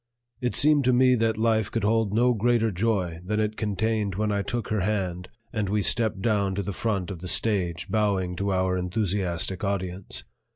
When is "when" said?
4.15-4.31